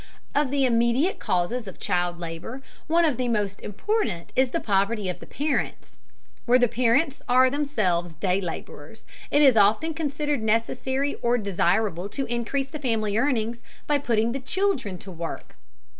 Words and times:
Of 0.33 0.49
the 0.49 0.65
immediate 0.65 1.19
causes 1.19 1.67
of 1.67 1.77
child 1.77 2.17
labor 2.17 2.63
one 2.87 3.05
of 3.05 3.17
the 3.17 3.27
most 3.27 3.61
important 3.61 4.31
is 4.35 4.49
the 4.49 4.59
poverty 4.59 5.09
of 5.09 5.19
the 5.19 5.27
parents. 5.27 5.99
Where 6.47 6.57
the 6.57 6.67
parents 6.67 7.21
are 7.29 7.51
themselves 7.51 8.15
day 8.15 8.41
laborers, 8.41 9.05
it 9.29 9.43
is 9.43 9.55
often 9.55 9.93
considered 9.93 10.41
necessary 10.41 11.17
or 11.21 11.37
desirable 11.37 12.09
to 12.09 12.25
increase 12.25 12.69
the 12.69 12.79
family 12.79 13.15
earnings 13.15 13.61
by 13.85 13.99
putting 13.99 14.31
the 14.31 14.39
children 14.39 14.97
to 14.97 15.11
work. 15.11 15.53